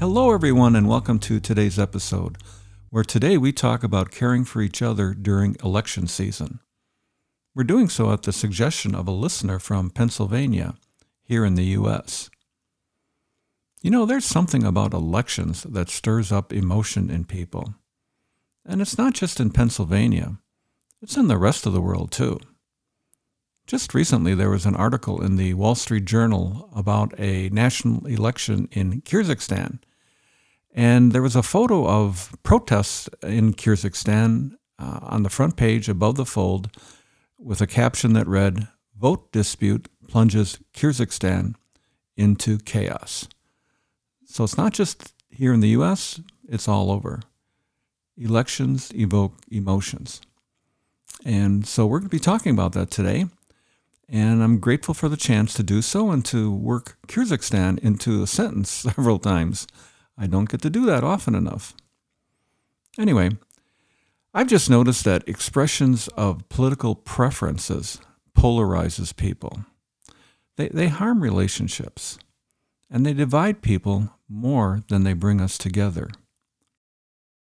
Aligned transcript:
Hello, 0.00 0.32
everyone, 0.32 0.76
and 0.76 0.88
welcome 0.88 1.18
to 1.18 1.40
today's 1.40 1.76
episode, 1.76 2.38
where 2.88 3.02
today 3.02 3.36
we 3.36 3.50
talk 3.50 3.82
about 3.82 4.12
caring 4.12 4.44
for 4.44 4.62
each 4.62 4.80
other 4.80 5.12
during 5.12 5.56
election 5.60 6.06
season. 6.06 6.60
We're 7.52 7.64
doing 7.64 7.88
so 7.88 8.12
at 8.12 8.22
the 8.22 8.32
suggestion 8.32 8.94
of 8.94 9.08
a 9.08 9.10
listener 9.10 9.58
from 9.58 9.90
Pennsylvania, 9.90 10.76
here 11.24 11.44
in 11.44 11.56
the 11.56 11.64
U.S. 11.64 12.30
You 13.82 13.90
know, 13.90 14.06
there's 14.06 14.24
something 14.24 14.62
about 14.62 14.94
elections 14.94 15.64
that 15.64 15.90
stirs 15.90 16.30
up 16.30 16.52
emotion 16.52 17.10
in 17.10 17.24
people. 17.24 17.74
And 18.64 18.80
it's 18.80 18.98
not 18.98 19.14
just 19.14 19.40
in 19.40 19.50
Pennsylvania, 19.50 20.38
it's 21.02 21.16
in 21.16 21.26
the 21.26 21.36
rest 21.36 21.66
of 21.66 21.72
the 21.72 21.82
world 21.82 22.12
too. 22.12 22.38
Just 23.66 23.94
recently, 23.94 24.36
there 24.36 24.48
was 24.48 24.64
an 24.64 24.76
article 24.76 25.20
in 25.20 25.34
the 25.34 25.54
Wall 25.54 25.74
Street 25.74 26.04
Journal 26.04 26.70
about 26.72 27.18
a 27.18 27.48
national 27.48 28.06
election 28.06 28.68
in 28.70 29.02
Kyrgyzstan. 29.02 29.80
And 30.74 31.12
there 31.12 31.22
was 31.22 31.36
a 31.36 31.42
photo 31.42 31.86
of 31.86 32.36
protests 32.42 33.08
in 33.22 33.54
Kyrgyzstan 33.54 34.52
uh, 34.78 35.00
on 35.02 35.22
the 35.22 35.30
front 35.30 35.56
page 35.56 35.88
above 35.88 36.16
the 36.16 36.26
fold 36.26 36.70
with 37.38 37.60
a 37.60 37.66
caption 37.66 38.12
that 38.12 38.26
read, 38.26 38.68
Vote 38.98 39.30
dispute 39.32 39.88
plunges 40.08 40.58
Kyrgyzstan 40.74 41.54
into 42.16 42.58
chaos. 42.58 43.28
So 44.26 44.44
it's 44.44 44.56
not 44.56 44.72
just 44.72 45.14
here 45.30 45.52
in 45.52 45.60
the 45.60 45.68
US, 45.68 46.20
it's 46.48 46.68
all 46.68 46.90
over. 46.90 47.20
Elections 48.16 48.90
evoke 48.94 49.34
emotions. 49.50 50.20
And 51.24 51.66
so 51.66 51.86
we're 51.86 52.00
going 52.00 52.10
to 52.10 52.16
be 52.16 52.20
talking 52.20 52.52
about 52.52 52.72
that 52.72 52.90
today. 52.90 53.26
And 54.08 54.42
I'm 54.42 54.58
grateful 54.58 54.94
for 54.94 55.08
the 55.08 55.16
chance 55.16 55.52
to 55.54 55.62
do 55.62 55.82
so 55.82 56.10
and 56.10 56.24
to 56.26 56.50
work 56.50 56.96
Kyrgyzstan 57.06 57.78
into 57.80 58.22
a 58.22 58.26
sentence 58.26 58.70
several 58.94 59.18
times. 59.18 59.66
I 60.18 60.26
don't 60.26 60.48
get 60.48 60.62
to 60.62 60.70
do 60.70 60.84
that 60.86 61.04
often 61.04 61.34
enough. 61.34 61.74
Anyway, 62.98 63.30
I've 64.34 64.48
just 64.48 64.68
noticed 64.68 65.04
that 65.04 65.28
expressions 65.28 66.08
of 66.08 66.48
political 66.48 66.94
preferences 66.94 68.00
polarizes 68.36 69.16
people. 69.16 69.64
They, 70.56 70.68
they 70.68 70.88
harm 70.88 71.22
relationships, 71.22 72.18
and 72.90 73.06
they 73.06 73.14
divide 73.14 73.62
people 73.62 74.10
more 74.28 74.82
than 74.88 75.04
they 75.04 75.12
bring 75.12 75.40
us 75.40 75.56
together. 75.56 76.10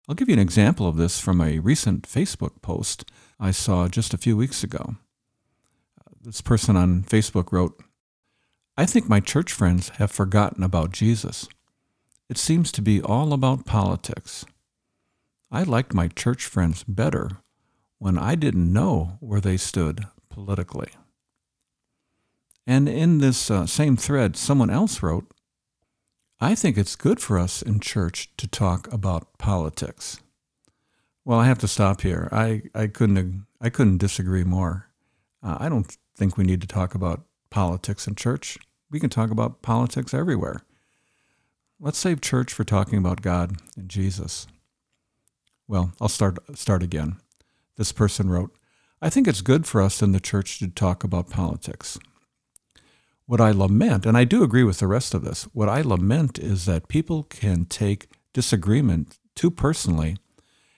I'll 0.07 0.15
give 0.15 0.29
you 0.29 0.33
an 0.33 0.39
example 0.39 0.87
of 0.87 0.97
this 0.97 1.19
from 1.19 1.41
a 1.41 1.59
recent 1.59 2.03
Facebook 2.03 2.61
post 2.61 3.05
I 3.39 3.51
saw 3.51 3.87
just 3.87 4.13
a 4.13 4.19
few 4.19 4.37
weeks 4.37 4.63
ago. 4.63 4.95
This 6.21 6.41
person 6.41 6.75
on 6.75 7.03
Facebook 7.03 7.51
wrote, 7.51 7.81
I 8.77 8.85
think 8.85 9.09
my 9.09 9.19
church 9.19 9.51
friends 9.51 9.89
have 9.97 10.11
forgotten 10.11 10.63
about 10.63 10.91
Jesus. 10.91 11.47
It 12.31 12.37
seems 12.37 12.71
to 12.71 12.81
be 12.81 13.01
all 13.01 13.33
about 13.33 13.65
politics. 13.65 14.45
I 15.51 15.63
liked 15.63 15.93
my 15.93 16.07
church 16.07 16.45
friends 16.45 16.85
better 16.87 17.29
when 17.97 18.17
I 18.17 18.35
didn't 18.35 18.71
know 18.71 19.17
where 19.19 19.41
they 19.41 19.57
stood 19.57 20.05
politically. 20.29 20.91
And 22.65 22.87
in 22.87 23.17
this 23.17 23.51
uh, 23.51 23.65
same 23.65 23.97
thread, 23.97 24.37
someone 24.37 24.69
else 24.69 25.03
wrote, 25.03 25.29
I 26.39 26.55
think 26.55 26.77
it's 26.77 26.95
good 26.95 27.19
for 27.19 27.37
us 27.37 27.61
in 27.61 27.81
church 27.81 28.29
to 28.37 28.47
talk 28.47 28.89
about 28.93 29.37
politics. 29.37 30.21
Well, 31.25 31.37
I 31.37 31.47
have 31.47 31.59
to 31.59 31.67
stop 31.67 31.99
here. 31.99 32.29
I, 32.31 32.61
I 32.73 32.87
couldn't 32.87 33.45
I 33.59 33.69
couldn't 33.69 33.97
disagree 33.97 34.45
more. 34.45 34.87
Uh, 35.43 35.57
I 35.59 35.67
don't 35.67 35.97
think 36.15 36.37
we 36.37 36.45
need 36.45 36.61
to 36.61 36.67
talk 36.67 36.95
about 36.95 37.25
politics 37.49 38.07
in 38.07 38.15
church. 38.15 38.57
We 38.89 39.01
can 39.01 39.09
talk 39.09 39.31
about 39.31 39.61
politics 39.61 40.13
everywhere. 40.13 40.63
Let's 41.83 41.97
save 41.97 42.21
church 42.21 42.53
for 42.53 42.63
talking 42.63 42.99
about 42.99 43.23
God 43.23 43.55
and 43.75 43.89
Jesus. 43.89 44.45
Well, 45.67 45.93
I'll 45.99 46.09
start 46.09 46.37
start 46.55 46.83
again. 46.83 47.15
This 47.75 47.91
person 47.91 48.29
wrote, 48.29 48.55
I 49.01 49.09
think 49.09 49.27
it's 49.27 49.41
good 49.41 49.65
for 49.65 49.81
us 49.81 50.03
in 50.03 50.11
the 50.11 50.19
church 50.19 50.59
to 50.59 50.67
talk 50.67 51.03
about 51.03 51.31
politics. 51.31 51.97
What 53.25 53.41
I 53.41 53.49
lament, 53.49 54.05
and 54.05 54.15
I 54.15 54.25
do 54.25 54.43
agree 54.43 54.63
with 54.63 54.77
the 54.77 54.85
rest 54.85 55.15
of 55.15 55.23
this, 55.23 55.45
what 55.53 55.69
I 55.69 55.81
lament 55.81 56.37
is 56.37 56.65
that 56.65 56.87
people 56.87 57.23
can 57.23 57.65
take 57.65 58.11
disagreement 58.31 59.17
too 59.35 59.49
personally 59.49 60.17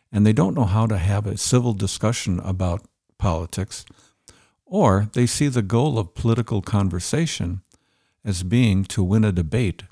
and 0.09 0.25
they 0.25 0.31
don't 0.31 0.55
know 0.55 0.63
how 0.63 0.87
to 0.87 0.97
have 0.97 1.27
a 1.27 1.35
civil 1.35 1.73
discussion 1.73 2.39
about 2.39 2.87
politics, 3.17 3.83
or 4.65 5.09
they 5.11 5.25
see 5.25 5.49
the 5.49 5.61
goal 5.61 5.99
of 5.99 6.15
political 6.15 6.61
conversation 6.61 7.61
as 8.23 8.41
being 8.43 8.85
to 8.85 9.03
win 9.03 9.25
a 9.25 9.33
debate 9.33 9.83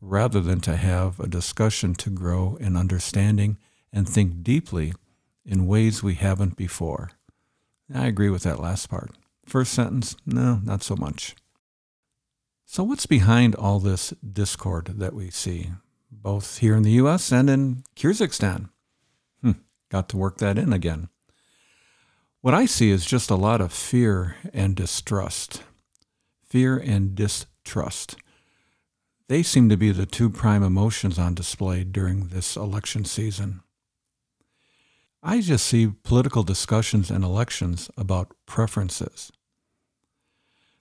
rather 0.00 0.40
than 0.40 0.60
to 0.60 0.76
have 0.76 1.18
a 1.20 1.26
discussion 1.26 1.94
to 1.94 2.10
grow 2.10 2.56
in 2.60 2.76
understanding 2.76 3.58
and 3.92 4.08
think 4.08 4.42
deeply 4.42 4.92
in 5.44 5.66
ways 5.66 6.02
we 6.02 6.14
haven't 6.14 6.56
before. 6.56 7.10
I 7.92 8.06
agree 8.06 8.30
with 8.30 8.42
that 8.42 8.60
last 8.60 8.88
part. 8.88 9.10
First 9.46 9.72
sentence, 9.72 10.14
no, 10.26 10.60
not 10.62 10.82
so 10.82 10.94
much. 10.94 11.34
So, 12.66 12.84
what's 12.84 13.06
behind 13.06 13.54
all 13.54 13.80
this 13.80 14.12
discord 14.20 14.98
that 14.98 15.14
we 15.14 15.30
see, 15.30 15.70
both 16.12 16.58
here 16.58 16.76
in 16.76 16.82
the 16.82 17.00
US 17.02 17.32
and 17.32 17.48
in 17.48 17.82
Kyrgyzstan? 17.96 18.68
Hmm, 19.40 19.52
got 19.88 20.10
to 20.10 20.18
work 20.18 20.36
that 20.38 20.58
in 20.58 20.74
again. 20.74 21.08
What 22.42 22.52
I 22.54 22.66
see 22.66 22.90
is 22.90 23.06
just 23.06 23.30
a 23.30 23.36
lot 23.36 23.62
of 23.62 23.72
fear 23.72 24.36
and 24.52 24.76
distrust. 24.76 25.62
Fear 26.44 26.76
and 26.76 27.14
distrust. 27.14 28.16
They 29.28 29.42
seem 29.42 29.68
to 29.68 29.76
be 29.76 29.92
the 29.92 30.06
two 30.06 30.30
prime 30.30 30.62
emotions 30.62 31.18
on 31.18 31.34
display 31.34 31.84
during 31.84 32.28
this 32.28 32.56
election 32.56 33.04
season. 33.04 33.60
I 35.22 35.42
just 35.42 35.66
see 35.66 35.92
political 36.02 36.42
discussions 36.42 37.10
and 37.10 37.22
elections 37.22 37.90
about 37.96 38.34
preferences. 38.46 39.30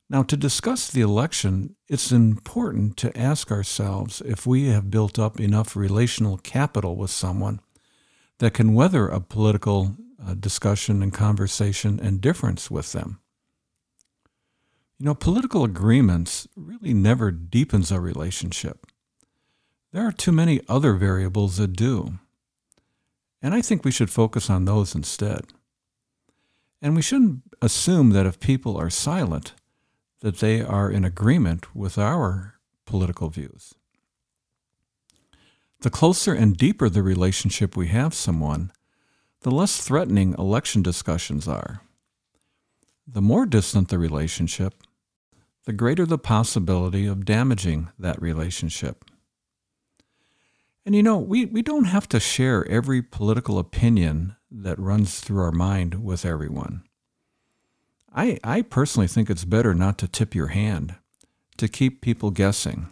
Now, 0.10 0.24
to 0.24 0.38
discuss 0.38 0.90
the 0.90 1.02
election, 1.02 1.76
it's 1.90 2.14
important 2.14 2.96
to 2.98 3.18
ask 3.18 3.52
ourselves 3.52 4.22
if 4.26 4.48
we 4.48 4.68
have 4.68 4.90
built 4.90 5.20
up 5.20 5.40
enough 5.40 5.76
relational 5.76 6.38
capital 6.38 6.96
with 6.96 7.12
someone 7.12 7.60
that 8.40 8.54
can 8.54 8.74
weather 8.74 9.10
a 9.10 9.20
political 9.20 9.98
uh, 10.26 10.36
discussion 10.36 11.04
and 11.04 11.14
conversation 11.14 12.00
and 12.00 12.22
difference 12.22 12.72
with 12.72 12.94
them. 12.94 13.20
You 15.00 15.06
know, 15.06 15.16
political 15.16 15.64
agreements 15.64 16.48
really 16.56 16.94
never 16.94 17.30
deepens 17.30 17.92
a 17.92 18.00
relationship. 18.00 18.88
There 19.92 20.08
are 20.08 20.12
too 20.12 20.32
many 20.32 20.62
other 20.68 20.94
variables 20.94 21.58
that 21.58 21.74
do. 21.74 22.20
And 23.42 23.54
I 23.54 23.62
think 23.62 23.86
we 23.86 23.92
should 23.92 24.10
focus 24.10 24.50
on 24.50 24.66
those 24.66 24.96
instead. 24.96 25.46
And 26.82 26.96
we 26.96 27.04
shouldn't 27.04 27.42
assume 27.62 28.10
that 28.12 28.26
if 28.26 28.40
people 28.40 28.76
are 28.76 28.90
silent, 28.90 29.54
that 30.22 30.40
they 30.40 30.62
are 30.62 30.90
in 30.90 31.06
agreement 31.06 31.76
with 31.76 31.98
our 31.98 32.56
political 32.86 33.30
views. 33.30 33.76
The 35.82 35.92
closer 35.92 36.34
and 36.34 36.58
deeper 36.58 36.90
the 36.90 37.04
relationship 37.04 37.78
we 37.78 37.88
have 37.90 38.16
someone, 38.16 38.72
the 39.42 39.52
less 39.52 39.80
threatening 39.80 40.34
election 40.40 40.82
discussions 40.82 41.48
are. 41.48 41.82
The 43.08 43.22
more 43.22 43.46
distant 43.46 43.90
the 43.90 44.00
relationship, 44.00 44.74
the 45.68 45.74
greater 45.74 46.06
the 46.06 46.18
possibility 46.18 47.06
of 47.06 47.26
damaging 47.26 47.90
that 48.00 48.22
relationship. 48.22 49.04
And 50.86 50.96
you 50.96 51.04
know, 51.04 51.18
we, 51.18 51.44
we 51.44 51.62
don't 51.62 51.84
have 51.84 52.08
to 52.08 52.22
share 52.22 52.66
every 52.70 53.02
political 53.02 53.60
opinion 53.60 54.38
that 54.50 54.80
runs 54.80 55.20
through 55.20 55.42
our 55.42 55.52
mind 55.52 56.06
with 56.06 56.26
everyone. 56.26 56.84
I, 58.16 58.40
I 58.46 58.62
personally 58.62 59.08
think 59.08 59.30
it's 59.30 59.44
better 59.44 59.74
not 59.74 59.98
to 59.98 60.08
tip 60.08 60.34
your 60.34 60.48
hand, 60.48 60.96
to 61.58 61.68
keep 61.68 62.00
people 62.00 62.32
guessing. 62.32 62.88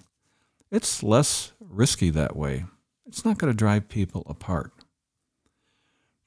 It's 0.70 1.02
less 1.02 1.54
risky 1.62 2.10
that 2.10 2.36
way. 2.36 2.66
It's 3.08 3.24
not 3.24 3.38
going 3.38 3.54
to 3.54 3.58
drive 3.58 3.88
people 3.88 4.24
apart. 4.28 4.74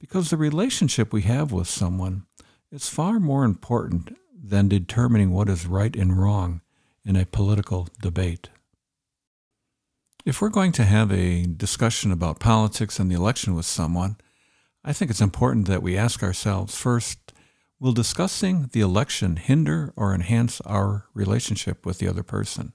Because 0.00 0.30
the 0.30 0.38
relationship 0.38 1.12
we 1.12 1.22
have 1.22 1.52
with 1.52 1.68
someone 1.68 2.24
is 2.72 2.88
far 2.88 3.20
more 3.20 3.44
important 3.44 4.16
than 4.40 4.68
determining 4.68 5.32
what 5.32 5.48
is 5.48 5.66
right 5.66 5.94
and 5.94 6.18
wrong 6.18 6.60
in 7.04 7.16
a 7.16 7.26
political 7.26 7.88
debate. 8.00 8.48
If 10.24 10.40
we're 10.40 10.48
going 10.48 10.72
to 10.72 10.84
have 10.84 11.10
a 11.10 11.44
discussion 11.44 12.12
about 12.12 12.38
politics 12.38 12.98
and 12.98 13.10
the 13.10 13.16
election 13.16 13.54
with 13.54 13.66
someone, 13.66 14.16
I 14.84 14.92
think 14.92 15.10
it's 15.10 15.20
important 15.20 15.66
that 15.66 15.82
we 15.82 15.96
ask 15.96 16.22
ourselves 16.22 16.76
first 16.76 17.32
will 17.80 17.92
discussing 17.92 18.68
the 18.72 18.80
election 18.80 19.36
hinder 19.36 19.92
or 19.96 20.14
enhance 20.14 20.60
our 20.62 21.06
relationship 21.14 21.86
with 21.86 21.98
the 21.98 22.08
other 22.08 22.22
person? 22.22 22.72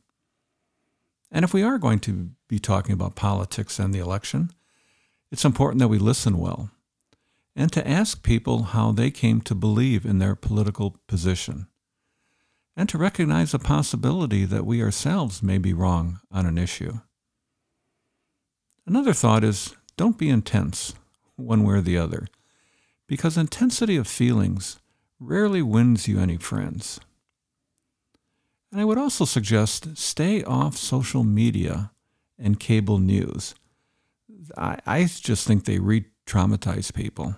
And 1.32 1.44
if 1.44 1.54
we 1.54 1.64
are 1.64 1.78
going 1.78 2.00
to 2.02 2.30
be 2.48 2.60
talking 2.60 2.94
about 2.94 3.16
politics 3.16 3.80
and 3.80 3.94
the 3.94 4.00
election, 4.00 4.52
it's 5.32 5.46
important 5.46 5.80
that 5.80 5.88
we 5.88 5.98
listen 5.98 6.38
well 6.38 6.70
and 7.56 7.72
to 7.72 7.88
ask 7.88 8.24
people 8.24 8.64
how 8.64 8.92
they 8.92 9.12
came 9.12 9.42
to 9.42 9.56
believe 9.56 10.06
in 10.06 10.20
their 10.20 10.36
political 10.36 10.98
position 11.08 11.68
and 12.76 12.90
to 12.90 12.98
recognize 12.98 13.52
the 13.52 13.60
possibility 13.60 14.46
that 14.46 14.66
we 14.66 14.82
ourselves 14.82 15.44
may 15.44 15.58
be 15.58 15.74
wrong 15.74 16.20
on 16.32 16.46
an 16.46 16.58
issue. 16.58 17.00
Another 18.86 19.14
thought 19.14 19.44
is 19.44 19.76
don't 19.96 20.18
be 20.18 20.30
intense 20.30 20.94
one 21.36 21.64
way 21.64 21.76
or 21.76 21.82
the 21.82 21.98
other, 21.98 22.28
because 23.08 23.38
intensity 23.38 23.96
of 23.96 24.08
feelings 24.08 24.80
rarely 25.20 25.62
wins 25.62 26.08
you 26.08 26.20
any 26.20 26.38
friends. 26.38 27.00
And 28.72 28.82
I 28.82 28.86
would 28.86 28.98
also 28.98 29.26
suggest 29.26 29.98
stay 29.98 30.44
off 30.44 30.76
social 30.76 31.24
media 31.24 31.92
and 32.40 32.60
cable 32.60 32.98
news. 32.98 33.54
I, 34.58 34.80
I 34.86 35.04
just 35.04 35.48
think 35.48 35.66
they 35.66 35.80
re 35.80 36.06
traumatize 36.26 36.94
people. 36.94 37.36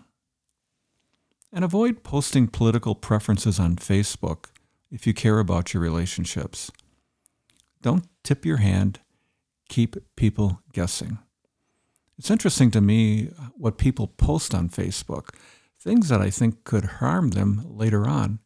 And 1.52 1.64
avoid 1.64 2.04
posting 2.04 2.48
political 2.48 2.96
preferences 2.96 3.60
on 3.60 3.78
Facebook 3.78 4.48
if 4.92 5.08
you 5.08 5.14
care 5.14 5.40
about 5.40 5.74
your 5.74 5.82
relationships. 5.82 6.72
Don't 7.82 8.06
tip 8.24 8.46
your 8.46 8.58
hand, 8.58 9.00
keep 9.70 9.96
people 10.16 10.62
guessing. 10.74 11.20
It's 12.18 12.32
interesting 12.32 12.72
to 12.72 12.82
me 12.82 13.30
what 13.58 13.78
people 13.78 14.08
post 14.08 14.56
on 14.56 14.70
Facebook, 14.70 15.30
things 15.80 16.10
that 16.10 16.22
I 16.22 16.30
think 16.30 16.64
could 16.64 16.86
harm 16.86 17.32
them 17.32 17.64
later 17.66 18.08
on. 18.08 18.40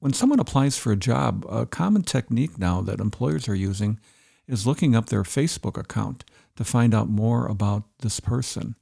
When 0.00 0.12
someone 0.12 0.38
applies 0.38 0.78
for 0.78 0.92
a 0.92 0.96
job, 0.96 1.44
a 1.48 1.66
common 1.66 2.02
technique 2.02 2.58
now 2.58 2.80
that 2.82 3.00
employers 3.00 3.48
are 3.48 3.54
using 3.54 3.98
is 4.46 4.66
looking 4.66 4.94
up 4.94 5.06
their 5.06 5.24
Facebook 5.24 5.76
account 5.76 6.24
to 6.56 6.64
find 6.64 6.94
out 6.94 7.08
more 7.08 7.46
about 7.46 7.84
this 8.00 8.20
person. 8.20 8.76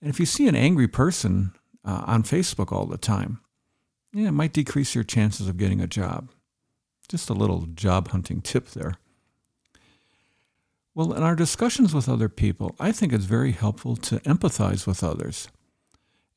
And 0.00 0.10
if 0.10 0.20
you 0.20 0.26
see 0.26 0.46
an 0.46 0.54
angry 0.54 0.88
person 0.88 1.52
uh, 1.88 2.04
on 2.06 2.22
Facebook 2.22 2.70
all 2.70 2.84
the 2.84 2.98
time, 2.98 3.40
yeah, 4.12 4.28
it 4.28 4.32
might 4.32 4.52
decrease 4.52 4.94
your 4.94 5.04
chances 5.04 5.48
of 5.48 5.56
getting 5.56 5.80
a 5.80 5.86
job. 5.86 6.30
Just 7.08 7.30
a 7.30 7.34
little 7.34 7.66
job 7.74 8.08
hunting 8.08 8.42
tip 8.42 8.68
there. 8.70 8.96
Well, 10.94 11.14
in 11.14 11.22
our 11.22 11.34
discussions 11.34 11.94
with 11.94 12.08
other 12.08 12.28
people, 12.28 12.76
I 12.78 12.92
think 12.92 13.12
it's 13.12 13.24
very 13.24 13.52
helpful 13.52 13.96
to 13.96 14.18
empathize 14.20 14.86
with 14.86 15.02
others 15.02 15.48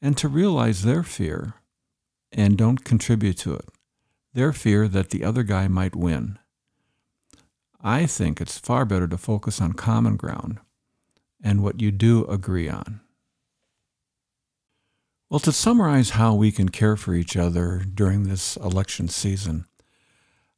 and 0.01 0.15
to 0.17 0.29
realize 0.29 0.83
their 0.83 1.03
fear 1.03 1.55
and 2.31 2.57
don't 2.57 2.85
contribute 2.85 3.37
to 3.39 3.55
it. 3.55 3.65
Their 4.33 4.53
fear 4.53 4.87
that 4.87 5.09
the 5.09 5.25
other 5.25 5.43
guy 5.43 5.67
might 5.67 5.95
win. 5.95 6.39
I 7.81 8.05
think 8.05 8.39
it's 8.39 8.57
far 8.57 8.85
better 8.85 9.07
to 9.07 9.17
focus 9.17 9.59
on 9.59 9.73
common 9.73 10.15
ground 10.15 10.59
and 11.43 11.61
what 11.61 11.81
you 11.81 11.91
do 11.91 12.23
agree 12.25 12.69
on. 12.69 13.01
Well, 15.31 15.39
to 15.39 15.53
summarize 15.53 16.09
how 16.09 16.35
we 16.35 16.51
can 16.51 16.67
care 16.67 16.97
for 16.97 17.13
each 17.13 17.37
other 17.37 17.85
during 17.85 18.23
this 18.23 18.57
election 18.57 19.07
season, 19.07 19.63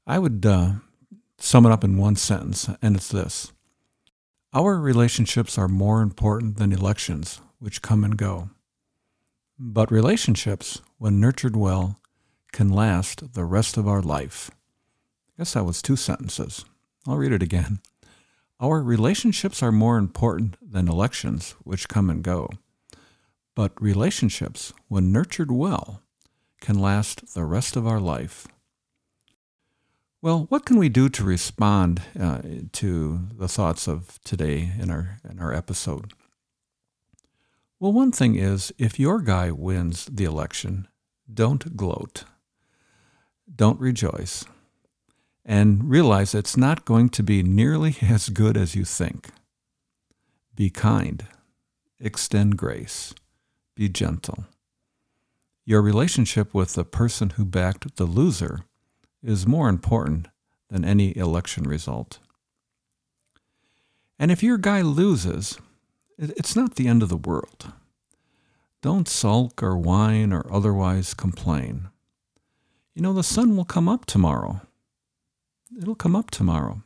I 0.07 0.17
would 0.17 0.43
uh, 0.47 0.71
sum 1.37 1.67
it 1.67 1.71
up 1.71 1.83
in 1.83 1.95
one 1.95 2.15
sentence, 2.15 2.67
and 2.81 2.95
it's 2.95 3.09
this 3.09 3.51
Our 4.51 4.79
relationships 4.79 5.59
are 5.59 5.67
more 5.67 6.01
important 6.01 6.57
than 6.57 6.71
elections, 6.71 7.39
which 7.59 7.83
come 7.83 8.03
and 8.03 8.17
go. 8.17 8.49
But 9.59 9.91
relationships, 9.91 10.81
when 10.97 11.19
nurtured 11.19 11.55
well, 11.55 11.99
can 12.51 12.69
last 12.69 13.35
the 13.35 13.45
rest 13.45 13.77
of 13.77 13.87
our 13.87 14.01
life. 14.01 14.49
I 14.49 15.33
guess 15.37 15.53
that 15.53 15.65
was 15.65 15.83
two 15.83 15.95
sentences. 15.95 16.65
I'll 17.07 17.17
read 17.17 17.31
it 17.31 17.43
again. 17.43 17.77
Our 18.59 18.81
relationships 18.81 19.61
are 19.61 19.71
more 19.71 19.99
important 19.99 20.55
than 20.59 20.87
elections, 20.87 21.53
which 21.63 21.87
come 21.87 22.09
and 22.09 22.23
go. 22.23 22.49
But 23.55 23.79
relationships, 23.81 24.73
when 24.87 25.11
nurtured 25.11 25.51
well, 25.51 26.01
can 26.59 26.79
last 26.79 27.33
the 27.33 27.45
rest 27.45 27.75
of 27.75 27.85
our 27.85 27.99
life. 27.99 28.47
Well, 30.21 30.45
what 30.47 30.65
can 30.65 30.77
we 30.77 30.89
do 30.89 31.09
to 31.09 31.23
respond 31.23 32.01
uh, 32.17 32.41
to 32.71 33.27
the 33.37 33.49
thoughts 33.49 33.87
of 33.87 34.19
today 34.23 34.71
in 34.79 34.89
our 34.89 35.19
in 35.29 35.39
our 35.39 35.53
episode? 35.53 36.13
Well, 37.79 37.91
one 37.91 38.13
thing 38.13 38.35
is 38.35 38.73
if 38.77 38.97
your 38.97 39.19
guy 39.19 39.51
wins 39.51 40.05
the 40.05 40.23
election, 40.23 40.87
don't 41.31 41.75
gloat. 41.75 42.23
Don't 43.53 43.79
rejoice. 43.79 44.45
And 45.45 45.89
realize 45.89 46.33
it's 46.33 46.55
not 46.55 46.85
going 46.85 47.09
to 47.09 47.23
be 47.23 47.43
nearly 47.43 47.97
as 48.01 48.29
good 48.29 48.55
as 48.55 48.75
you 48.75 48.85
think. 48.85 49.29
Be 50.55 50.69
kind. 50.69 51.25
Extend 51.99 52.57
grace 52.57 53.13
be 53.75 53.89
gentle. 53.89 54.45
Your 55.65 55.81
relationship 55.81 56.53
with 56.53 56.73
the 56.73 56.83
person 56.83 57.31
who 57.31 57.45
backed 57.45 57.95
the 57.95 58.05
loser 58.05 58.65
is 59.21 59.47
more 59.47 59.69
important 59.69 60.27
than 60.69 60.83
any 60.83 61.15
election 61.15 61.63
result. 61.63 62.19
And 64.19 64.31
if 64.31 64.43
your 64.43 64.57
guy 64.57 64.81
loses, 64.81 65.57
it's 66.17 66.55
not 66.55 66.75
the 66.75 66.87
end 66.87 67.01
of 67.01 67.09
the 67.09 67.17
world. 67.17 67.71
Don't 68.81 69.07
sulk 69.07 69.63
or 69.63 69.77
whine 69.77 70.33
or 70.33 70.45
otherwise 70.51 71.13
complain. 71.13 71.89
You 72.93 73.01
know, 73.01 73.13
the 73.13 73.23
sun 73.23 73.55
will 73.55 73.65
come 73.65 73.87
up 73.87 74.05
tomorrow. 74.05 74.61
It'll 75.79 75.95
come 75.95 76.15
up 76.15 76.29
tomorrow. 76.29 76.83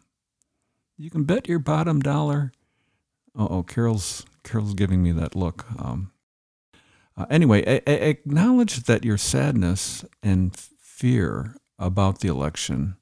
You 0.98 1.10
can 1.10 1.24
bet 1.24 1.48
your 1.48 1.60
bottom 1.60 2.00
dollar. 2.00 2.52
Oh, 3.36 3.64
Carol's 3.64 4.26
Carol's 4.44 4.74
giving 4.74 5.04
me 5.04 5.12
that 5.12 5.36
look. 5.36 5.66
Um, 5.78 6.12
uh, 7.18 7.26
anyway, 7.30 7.64
a- 7.64 7.90
a- 7.90 8.10
acknowledge 8.10 8.84
that 8.84 9.04
your 9.04 9.18
sadness 9.18 10.06
and 10.22 10.56
fear 10.56 11.56
about 11.80 12.20
the 12.20 12.28
election 12.28 12.96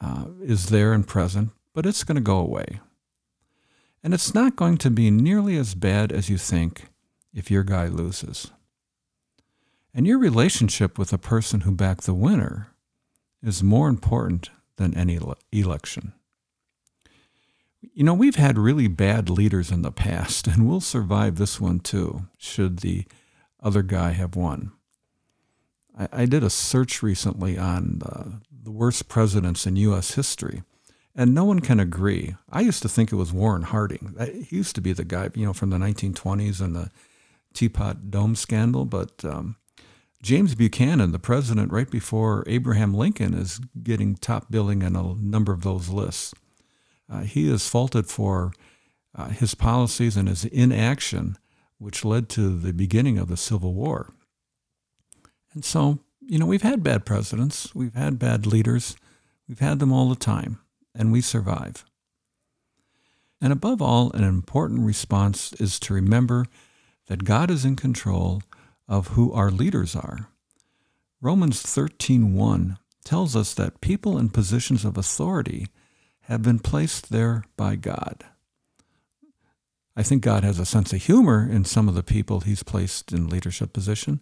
uh, 0.00 0.26
is 0.42 0.66
there 0.66 0.92
and 0.92 1.06
present, 1.06 1.50
but 1.74 1.86
it's 1.86 2.04
going 2.04 2.16
to 2.16 2.22
go 2.22 2.38
away. 2.38 2.80
And 4.02 4.14
it's 4.14 4.34
not 4.34 4.56
going 4.56 4.78
to 4.78 4.90
be 4.90 5.10
nearly 5.10 5.56
as 5.56 5.74
bad 5.74 6.10
as 6.12 6.30
you 6.30 6.38
think 6.38 6.86
if 7.34 7.50
your 7.50 7.62
guy 7.62 7.86
loses. 7.86 8.50
And 9.92 10.06
your 10.06 10.18
relationship 10.18 10.98
with 10.98 11.10
the 11.10 11.18
person 11.18 11.62
who 11.62 11.72
backed 11.72 12.06
the 12.06 12.14
winner 12.14 12.68
is 13.42 13.62
more 13.62 13.88
important 13.88 14.50
than 14.76 14.94
any 14.94 15.18
election. 15.52 16.12
You 17.92 18.04
know, 18.04 18.14
we've 18.14 18.36
had 18.36 18.56
really 18.58 18.88
bad 18.88 19.28
leaders 19.28 19.70
in 19.70 19.82
the 19.82 19.92
past, 19.92 20.46
and 20.46 20.68
we'll 20.68 20.80
survive 20.80 21.36
this 21.36 21.60
one 21.60 21.80
too, 21.80 22.26
should 22.38 22.78
the 22.78 23.04
other 23.62 23.82
guy 23.82 24.10
have 24.10 24.36
won. 24.36 24.72
I, 25.98 26.08
I 26.12 26.26
did 26.26 26.42
a 26.42 26.50
search 26.50 27.02
recently 27.02 27.58
on 27.58 28.02
uh, 28.04 28.24
the 28.50 28.70
worst 28.70 29.08
presidents 29.08 29.66
in 29.66 29.76
U.S. 29.76 30.14
history, 30.14 30.62
and 31.14 31.34
no 31.34 31.44
one 31.44 31.60
can 31.60 31.80
agree. 31.80 32.36
I 32.50 32.60
used 32.60 32.82
to 32.82 32.88
think 32.88 33.12
it 33.12 33.16
was 33.16 33.32
Warren 33.32 33.62
Harding. 33.62 34.14
He 34.48 34.56
used 34.56 34.74
to 34.76 34.80
be 34.80 34.92
the 34.92 35.04
guy, 35.04 35.30
you 35.34 35.46
know, 35.46 35.52
from 35.52 35.70
the 35.70 35.78
1920s 35.78 36.60
and 36.60 36.74
the 36.74 36.90
Teapot 37.52 38.10
Dome 38.10 38.36
scandal, 38.36 38.84
but 38.84 39.24
um, 39.24 39.56
James 40.22 40.54
Buchanan, 40.54 41.12
the 41.12 41.18
president 41.18 41.72
right 41.72 41.90
before 41.90 42.44
Abraham 42.46 42.94
Lincoln, 42.94 43.34
is 43.34 43.58
getting 43.82 44.14
top 44.14 44.50
billing 44.50 44.82
in 44.82 44.94
a 44.94 45.14
number 45.14 45.52
of 45.52 45.62
those 45.62 45.88
lists. 45.88 46.34
Uh, 47.10 47.22
he 47.22 47.50
is 47.50 47.68
faulted 47.68 48.06
for 48.06 48.52
uh, 49.14 49.28
his 49.28 49.54
policies 49.54 50.16
and 50.16 50.28
his 50.28 50.44
inaction 50.44 51.36
which 51.80 52.04
led 52.04 52.28
to 52.28 52.56
the 52.56 52.72
beginning 52.72 53.18
of 53.18 53.28
the 53.28 53.36
Civil 53.36 53.72
War. 53.72 54.12
And 55.52 55.64
so, 55.64 55.98
you 56.20 56.38
know, 56.38 56.46
we've 56.46 56.62
had 56.62 56.82
bad 56.82 57.04
presidents, 57.04 57.74
we've 57.74 57.94
had 57.94 58.18
bad 58.18 58.46
leaders, 58.46 58.94
we've 59.48 59.58
had 59.58 59.78
them 59.78 59.90
all 59.90 60.08
the 60.08 60.14
time, 60.14 60.60
and 60.94 61.10
we 61.10 61.22
survive. 61.22 61.84
And 63.40 63.52
above 63.52 63.80
all, 63.80 64.12
an 64.12 64.22
important 64.22 64.82
response 64.82 65.54
is 65.54 65.80
to 65.80 65.94
remember 65.94 66.44
that 67.06 67.24
God 67.24 67.50
is 67.50 67.64
in 67.64 67.76
control 67.76 68.42
of 68.86 69.08
who 69.08 69.32
our 69.32 69.50
leaders 69.50 69.96
are. 69.96 70.28
Romans 71.22 71.62
13:1 71.62 72.76
tells 73.04 73.34
us 73.34 73.54
that 73.54 73.80
people 73.80 74.18
in 74.18 74.28
positions 74.28 74.84
of 74.84 74.98
authority 74.98 75.66
have 76.22 76.42
been 76.42 76.58
placed 76.58 77.10
there 77.10 77.44
by 77.56 77.76
God. 77.76 78.24
I 79.96 80.02
think 80.02 80.22
God 80.22 80.44
has 80.44 80.58
a 80.58 80.66
sense 80.66 80.92
of 80.92 81.02
humor 81.02 81.48
in 81.50 81.64
some 81.64 81.88
of 81.88 81.94
the 81.94 82.02
people 82.02 82.40
he's 82.40 82.62
placed 82.62 83.12
in 83.12 83.28
leadership 83.28 83.72
position, 83.72 84.20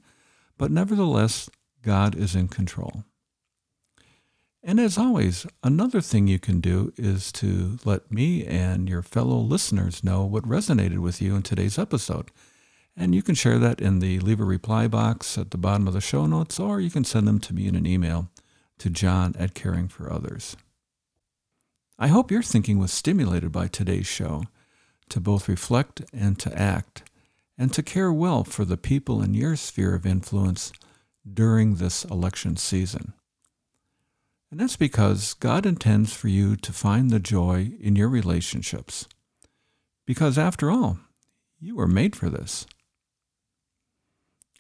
but 0.57 0.71
nevertheless, 0.71 1.51
God 1.83 2.17
is 2.17 2.35
in 2.35 2.49
control. 2.49 3.05
And 4.63 4.81
as 4.81 4.99
always, 4.99 5.47
another 5.63 6.01
thing 6.01 6.27
you 6.27 6.39
can 6.39 6.61
do 6.61 6.93
is 6.97 7.31
to 7.33 7.79
let 7.85 8.11
me 8.11 8.45
and 8.45 8.89
your 8.89 9.03
fellow 9.03 9.39
listeners 9.39 10.03
know 10.03 10.25
what 10.25 10.43
resonated 10.45 10.99
with 10.99 11.23
you 11.23 11.37
in 11.37 11.43
today's 11.43 11.79
episode. 11.79 12.31
And 12.97 13.15
you 13.15 13.23
can 13.23 13.37
share 13.37 13.61
that 13.61 13.81
in 13.81 14.01
the 14.01 14.19
leave 14.19 14.41
a 14.41 14.45
reply 14.45 14.89
box 14.89 15.39
at 15.39 15.53
the 15.53 15.59
bottom 15.59 15.87
of 15.87 15.95
the 15.95 16.01
show 16.01 16.27
notes, 16.27 16.59
or 16.59 16.81
you 16.81 16.91
can 16.91 17.05
send 17.05 17.29
them 17.29 17.39
to 17.41 17.55
me 17.55 17.69
in 17.69 17.77
an 17.77 17.87
email 17.87 18.29
to 18.79 18.91
john 18.91 19.35
at 19.39 19.55
caring 19.55 19.89
for 19.89 20.13
others. 20.13 20.57
I 21.99 22.09
hope 22.09 22.31
your 22.31 22.43
thinking 22.43 22.79
was 22.79 22.93
stimulated 22.93 23.53
by 23.53 23.69
today's 23.69 24.07
show 24.07 24.45
to 25.11 25.21
both 25.21 25.49
reflect 25.49 26.03
and 26.13 26.39
to 26.39 26.57
act, 26.59 27.03
and 27.57 27.73
to 27.73 27.83
care 27.83 28.13
well 28.13 28.45
for 28.45 28.65
the 28.65 28.77
people 28.77 29.23
in 29.23 29.35
your 29.35 29.57
sphere 29.57 29.95
of 29.95 30.07
influence 30.07 30.73
during 31.31 31.75
this 31.75 32.05
election 32.05 32.57
season. 32.57 33.13
And 34.51 34.61
that's 34.61 34.77
because 34.77 35.35
God 35.35 35.67
intends 35.67 36.15
for 36.15 36.29
you 36.29 36.57
to 36.57 36.73
find 36.73 37.11
the 37.11 37.21
joy 37.21 37.73
in 37.81 37.97
your 37.97 38.09
relationships. 38.09 39.07
Because 40.07 40.39
after 40.39 40.71
all, 40.71 40.99
you 41.61 41.77
were 41.77 41.87
made 41.87 42.17
for 42.17 42.31
this. 42.31 42.67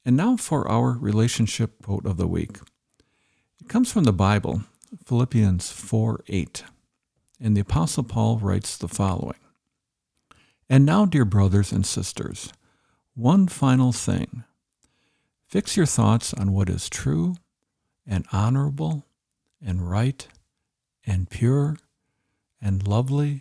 And 0.04 0.16
now 0.16 0.36
for 0.36 0.68
our 0.68 0.92
relationship 0.92 1.82
quote 1.82 2.06
of 2.06 2.16
the 2.18 2.26
week. 2.26 2.58
It 3.60 3.68
comes 3.68 3.90
from 3.90 4.04
the 4.04 4.12
Bible, 4.12 4.62
Philippians 5.04 5.70
4 5.70 6.24
8. 6.28 6.64
And 7.40 7.56
the 7.56 7.60
Apostle 7.60 8.04
Paul 8.04 8.38
writes 8.38 8.76
the 8.76 8.88
following 8.88 9.38
And 10.70 10.84
now, 10.84 11.06
dear 11.06 11.24
brothers 11.24 11.72
and 11.72 11.86
sisters, 11.86 12.52
one 13.14 13.48
final 13.48 13.92
thing. 13.92 14.44
Fix 15.46 15.76
your 15.76 15.86
thoughts 15.86 16.34
on 16.34 16.52
what 16.52 16.68
is 16.68 16.90
true 16.90 17.36
and 18.06 18.26
honorable 18.32 19.06
and 19.64 19.90
right 19.90 20.28
and 21.06 21.30
pure 21.30 21.78
and 22.60 22.86
lovely 22.86 23.40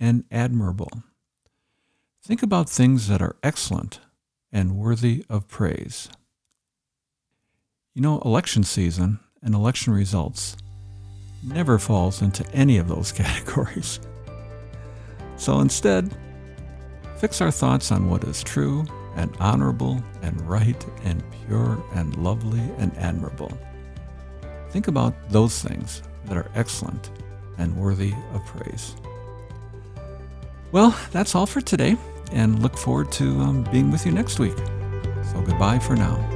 and 0.00 0.24
admirable. 0.30 0.90
Think 2.24 2.42
about 2.42 2.70
things 2.70 3.08
that 3.08 3.22
are 3.22 3.36
excellent 3.42 4.00
and 4.50 4.76
worthy 4.76 5.24
of 5.28 5.48
praise. 5.48 6.08
You 7.94 8.02
know, 8.02 8.20
election 8.20 8.64
season 8.64 9.20
and 9.42 9.54
election 9.54 9.92
results 9.92 10.56
never 11.42 11.78
falls 11.78 12.22
into 12.22 12.50
any 12.52 12.78
of 12.78 12.88
those 12.88 13.12
categories. 13.12 14.00
So 15.36 15.60
instead, 15.60 16.16
fix 17.18 17.40
our 17.40 17.50
thoughts 17.50 17.90
on 17.90 18.08
what 18.08 18.24
is 18.24 18.42
true 18.42 18.84
and 19.16 19.34
honorable 19.40 20.02
and 20.22 20.40
right 20.48 20.86
and 21.04 21.22
pure 21.46 21.82
and 21.94 22.16
lovely 22.16 22.62
and 22.78 22.96
admirable. 22.96 23.56
Think 24.70 24.88
about 24.88 25.14
those 25.30 25.62
things 25.62 26.02
that 26.26 26.36
are 26.36 26.50
excellent 26.54 27.10
and 27.58 27.76
worthy 27.76 28.12
of 28.34 28.44
praise. 28.46 28.94
Well, 30.72 30.96
that's 31.12 31.34
all 31.34 31.46
for 31.46 31.60
today, 31.60 31.96
and 32.32 32.62
look 32.62 32.76
forward 32.76 33.10
to 33.12 33.40
um, 33.40 33.64
being 33.72 33.90
with 33.90 34.04
you 34.04 34.12
next 34.12 34.38
week. 34.38 34.56
So 35.32 35.40
goodbye 35.42 35.78
for 35.78 35.96
now. 35.96 36.35